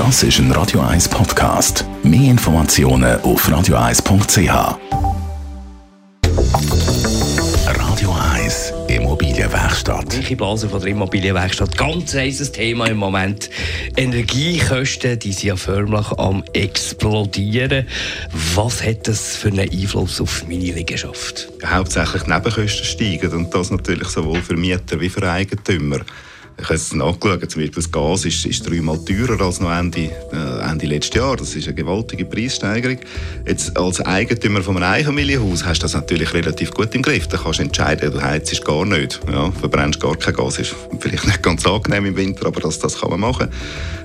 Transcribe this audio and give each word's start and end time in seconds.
Das 0.00 0.22
ist 0.22 0.38
ein 0.38 0.50
Radio 0.52 0.80
1 0.80 1.10
Podcast. 1.10 1.84
Mehr 2.02 2.30
Informationen 2.30 3.20
auf 3.20 3.46
radio1.ch. 3.46 4.78
Radio 7.66 8.16
1 8.32 8.72
Immobilienwerkstatt. 8.88 10.16
Michi 10.16 10.36
Blaser 10.36 10.70
von 10.70 10.80
der 10.80 10.88
Immobilienwerkstatt. 10.88 11.76
Ganz 11.76 12.14
heißes 12.14 12.52
Thema 12.52 12.86
im 12.86 12.96
Moment. 12.96 13.50
Energiekosten, 13.94 15.18
die 15.18 15.32
sind 15.32 15.44
ja 15.44 15.56
förmlich 15.56 16.10
am 16.12 16.44
explodieren. 16.54 17.86
Was 18.54 18.82
hat 18.82 19.06
das 19.06 19.36
für 19.36 19.48
einen 19.48 19.68
Einfluss 19.70 20.18
auf 20.22 20.44
meine 20.48 20.64
Liegenschaft? 20.64 21.50
Hauptsächlich 21.62 22.22
die 22.22 22.30
Nebenkosten 22.30 22.84
steigen 22.86 23.32
und 23.34 23.54
das 23.54 23.70
natürlich 23.70 24.08
sowohl 24.08 24.40
für 24.40 24.56
Mieter 24.56 24.98
wie 24.98 25.10
für 25.10 25.30
Eigentümer. 25.30 25.98
Ich 26.60 26.66
habe 26.66 26.74
es 26.74 26.92
nachgeschaut, 26.92 27.50
zum 27.50 27.62
Beispiel 27.62 27.70
das 27.70 27.90
Gas 27.90 28.26
ist, 28.26 28.44
ist 28.44 28.68
dreimal 28.68 28.98
teurer 28.98 29.40
als 29.40 29.60
noch 29.60 29.72
Ende, 29.72 30.10
äh, 30.32 30.70
Ende 30.70 30.86
letzten 30.86 31.16
Jahr. 31.16 31.36
Das 31.36 31.54
ist 31.56 31.66
eine 31.66 31.74
gewaltige 31.74 32.26
Preissteigerung. 32.26 32.98
Jetzt 33.46 33.76
als 33.78 34.00
Eigentümer 34.02 34.60
von 34.60 34.76
einem 34.76 34.92
Einfamilienhaus 34.92 35.64
hast 35.64 35.78
du 35.78 35.84
das 35.84 35.94
natürlich 35.94 36.34
relativ 36.34 36.72
gut 36.72 36.94
im 36.94 37.00
Griff. 37.00 37.28
Da 37.28 37.38
kannst 37.38 37.60
du 37.60 37.62
entscheiden, 37.62 38.12
du 38.12 38.20
heizt 38.20 38.62
gar 38.62 38.84
nicht, 38.84 39.20
ja, 39.32 39.50
verbrennst 39.52 40.00
gar 40.00 40.16
kein 40.16 40.34
Gas. 40.34 40.58
Ist 40.58 40.76
vielleicht 41.00 41.26
nicht 41.26 41.42
ganz 41.42 41.64
angenehm 41.66 42.04
im 42.04 42.16
Winter, 42.16 42.46
aber 42.46 42.60
das, 42.60 42.78
das 42.78 43.00
kann 43.00 43.08
man 43.08 43.20
machen. 43.20 43.48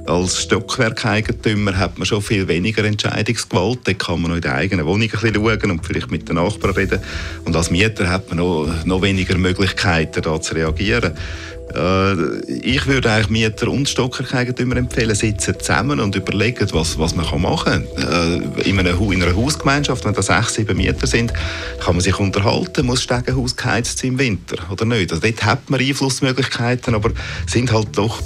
Als 0.05 0.41
Stockwerkeigentümer 0.41 1.77
hat 1.77 1.97
man 1.97 2.05
schon 2.05 2.21
viel 2.21 2.47
weniger 2.47 2.85
Entscheidungsgewalt. 2.85 3.79
Da 3.83 3.93
kann 3.93 4.21
man 4.21 4.29
noch 4.29 4.35
in 4.37 4.43
der 4.43 4.55
eigenen 4.55 4.85
Wohnung 4.85 5.01
ein 5.01 5.09
bisschen 5.09 5.35
schauen 5.35 5.71
und 5.71 5.85
vielleicht 5.85 6.09
mit 6.09 6.29
den 6.29 6.35
Nachbarn 6.35 6.75
reden. 6.75 6.99
Und 7.43 7.55
als 7.55 7.69
Mieter 7.69 8.07
hat 8.09 8.29
man 8.29 8.37
noch, 8.37 8.85
noch 8.85 9.01
weniger 9.01 9.37
Möglichkeiten, 9.37 10.21
da 10.21 10.39
zu 10.39 10.53
reagieren. 10.53 11.13
Äh, 11.73 12.41
ich 12.51 12.85
würde 12.85 13.11
eigentlich 13.11 13.29
Mieter 13.29 13.69
und 13.69 13.89
Stockereigentümer 13.89 14.77
empfehlen, 14.77 15.15
sitzen 15.15 15.59
zusammen 15.59 15.99
und 15.99 16.15
überlegen, 16.15 16.67
was, 16.73 16.99
was 16.99 17.15
man 17.15 17.41
machen 17.41 17.85
kann. 17.95 18.53
Äh, 18.63 18.69
in, 18.69 18.79
einer, 18.79 18.99
in 18.99 19.23
einer 19.23 19.35
Hausgemeinschaft, 19.35 20.05
wenn 20.05 20.13
da 20.13 20.21
sechs, 20.21 20.55
sieben 20.55 20.77
Mieter 20.77 21.07
sind, 21.07 21.33
kann 21.79 21.95
man 21.95 22.01
sich 22.01 22.19
unterhalten, 22.19 22.85
muss 22.85 23.03
Stegenhaus 23.03 23.55
geheizt 23.55 23.99
sein 23.99 24.11
im 24.11 24.19
Winter 24.19 24.57
oder 24.71 24.85
nicht. 24.85 25.11
Also 25.11 25.21
dort 25.21 25.43
hat 25.43 25.69
man 25.69 25.79
Einflussmöglichkeiten, 25.79 26.93
aber 26.93 27.11
sind 27.47 27.71
halt 27.71 27.97
doch 27.97 28.21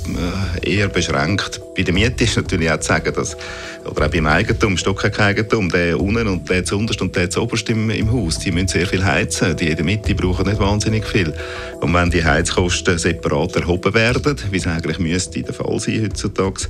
äh, 0.64 0.76
eher 0.76 0.90
beschränkt. 0.90 1.62
Bei 1.76 1.84
der 1.84 1.94
Miete 1.94 2.26
ist 2.26 2.36
natürlich 2.36 2.70
auch 2.70 2.80
zu 2.80 2.88
sagen, 2.88 3.14
dass, 3.16 3.38
oder 3.86 4.06
auch 4.06 4.12
beim 4.12 4.28
Eigentum, 4.28 4.78
Stockwerkeigentum, 4.78 5.70
der 5.70 6.00
unten 6.00 6.28
und 6.28 6.50
der 6.50 6.66
zuunterst 6.66 7.02
und 7.02 7.16
der 7.16 7.30
zuoberst 7.30 7.70
im, 7.70 7.90
im 7.90 8.12
Haus, 8.12 8.40
die 8.40 8.52
müssen 8.52 8.68
sehr 8.68 8.86
viel 8.86 9.04
heizen. 9.04 9.56
Die 9.56 9.70
in 9.70 9.76
der 9.76 9.86
Mitte 9.86 10.14
brauchen 10.14 10.46
nicht 10.48 10.60
wahnsinnig 10.60 11.06
viel. 11.06 11.34
Und 11.80 11.94
wenn 11.94 12.10
die 12.10 12.24
Heizkosten 12.24 12.98
separat 12.98 13.29
erhoben 13.32 13.94
werden, 13.94 14.36
wie 14.52 14.58
es 14.58 14.68
eigentlich 14.68 15.00
müsste 15.00 15.42
der 15.42 15.54
Fall 15.54 15.80
sein 15.80 16.04
heutzutage, 16.04 16.68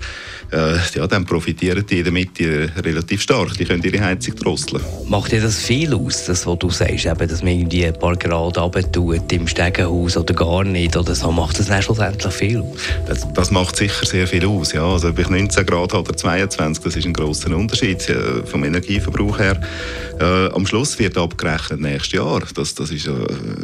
äh, 0.51 0.77
ja, 0.95 1.07
dann 1.07 1.25
profitieren 1.25 1.85
die 1.85 1.99
in 1.99 2.03
der 2.03 2.13
Mitte 2.13 2.71
relativ 2.83 3.21
stark. 3.21 3.57
Die 3.57 3.65
können 3.65 3.83
ihre 3.83 4.03
Heizung 4.03 4.35
drosseln. 4.35 4.81
Macht 5.07 5.31
dir 5.31 5.41
das 5.41 5.57
viel 5.57 5.93
aus, 5.93 6.25
das, 6.25 6.45
was 6.45 6.59
du 6.59 6.69
sagst, 6.69 7.05
eben, 7.05 7.27
dass 7.27 7.43
man 7.43 7.53
irgendwie 7.53 7.85
ein 7.85 7.97
paar 7.97 8.15
Grad 8.15 8.57
runter 8.57 8.81
im 9.31 9.47
Stegenhaus 9.47 10.17
oder 10.17 10.33
gar 10.33 10.63
nicht 10.63 10.95
oder 10.97 11.15
so, 11.15 11.31
macht 11.31 11.59
das 11.59 11.67
dann 11.67 11.81
schlussendlich 11.81 12.33
viel 12.33 12.59
aus? 12.59 12.77
Das, 13.07 13.27
das 13.33 13.51
macht 13.51 13.75
sicher 13.75 14.05
sehr 14.05 14.27
viel 14.27 14.45
aus, 14.45 14.73
ja. 14.73 14.85
Also 14.85 15.09
ob 15.09 15.19
ich 15.19 15.29
19 15.29 15.65
Grad 15.65 15.93
oder 15.93 16.15
22, 16.15 16.83
das 16.83 16.95
ist 16.95 17.05
ein 17.05 17.13
grosser 17.13 17.55
Unterschied 17.55 18.07
äh, 18.09 18.45
vom 18.45 18.63
Energieverbrauch 18.63 19.39
her. 19.39 19.59
Äh, 20.19 20.47
am 20.53 20.67
Schluss 20.67 20.99
wird 20.99 21.17
abgerechnet 21.17 21.79
nächstes 21.79 22.13
Jahr. 22.13 22.41
Das, 22.53 22.75
das, 22.75 22.91
ist, 22.91 23.07
äh, 23.07 23.11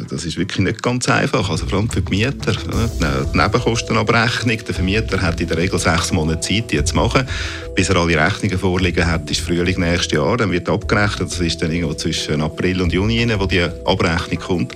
das 0.08 0.24
ist 0.24 0.38
wirklich 0.38 0.60
nicht 0.60 0.82
ganz 0.82 1.08
einfach. 1.08 1.50
Also 1.50 1.66
vor 1.66 1.78
allem 1.78 1.90
für 1.90 2.00
die 2.00 2.10
Mieter. 2.10 2.52
Die 3.00 3.38
Nebenkostenabrechnung. 3.38 4.58
Der 4.64 4.74
Vermieter 4.74 5.20
hat 5.20 5.40
in 5.40 5.48
der 5.48 5.56
Regel 5.56 5.78
sechs 5.78 6.12
Monate 6.12 6.40
Zeit, 6.40 6.70
die 6.70 6.82
zu 6.84 6.94
machen. 6.94 7.26
Bis 7.74 7.88
er 7.88 7.96
alle 7.96 8.16
Rechnungen 8.16 8.58
vorliegen 8.58 9.06
hat, 9.06 9.30
ist 9.30 9.40
Frühling 9.40 9.80
nächstes 9.80 10.12
Jahr. 10.12 10.36
Dann 10.36 10.52
wird 10.52 10.68
abgerechnet. 10.68 11.30
Das 11.30 11.40
ist 11.40 11.60
dann 11.60 11.72
irgendwo 11.72 11.94
zwischen 11.94 12.40
April 12.40 12.82
und 12.82 12.92
Juni, 12.92 13.26
wo 13.38 13.46
die 13.46 13.66
Abrechnung 13.84 14.40
kommt. 14.40 14.74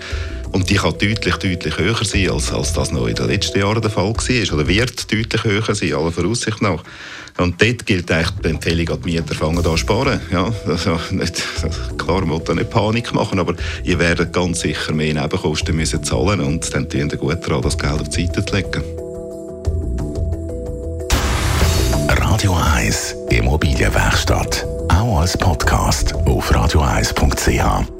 Und 0.53 0.69
die 0.69 0.75
kann 0.75 0.93
deutlich, 0.93 1.37
deutlich 1.37 1.79
höher 1.79 2.05
sein, 2.05 2.31
als, 2.31 2.53
als 2.53 2.73
das 2.73 2.91
noch 2.91 3.07
in 3.07 3.15
den 3.15 3.29
letzten 3.29 3.61
Jahren 3.61 3.81
der 3.81 3.91
Fall 3.91 4.13
war. 4.15 4.55
Oder 4.55 4.69
wird 4.69 5.13
deutlich 5.13 5.45
höher 5.45 5.75
sein, 5.75 5.95
aller 5.95 6.11
Voraussicht 6.11 6.61
nach. 6.61 6.83
Und 7.39 7.63
dort 7.63 7.87
gilt 7.87 8.11
eigentlich 8.11 8.31
die 8.43 8.49
Empfehlung 8.49 8.89
an 8.91 9.03
die 9.03 9.13
Mieter, 9.13 9.35
fangen 9.35 9.65
an 9.65 9.77
sparen. 9.79 10.21
Ja, 10.31 10.53
also 10.67 10.99
nicht, 11.11 11.43
klar, 11.97 12.25
man 12.27 12.47
will 12.47 12.55
nicht 12.57 12.71
Panik 12.71 13.15
machen, 13.15 13.39
aber 13.39 13.55
ihr 13.85 13.99
werdet 13.99 14.33
ganz 14.33 14.61
sicher 14.61 14.93
mehr 14.93 15.15
Nebenkosten 15.15 15.75
müssen 15.75 16.05
zahlen 16.05 16.41
und 16.41 16.75
dann 16.75 16.89
tun 16.89 17.09
ihr 17.11 17.17
gut 17.17 17.47
daran, 17.47 17.63
das 17.63 17.79
Geld 17.79 18.01
auf 18.01 18.09
die 18.09 18.27
Seite 18.27 18.45
zu 18.45 18.55
legen. 18.55 18.83
Radio 22.09 22.57
1 22.75 23.17
Immobilienwerkstatt. 23.31 24.67
Auch 24.89 25.21
als 25.21 25.37
Podcast 25.37 26.15
auf 26.27 26.51
radio1.ch. 26.53 28.00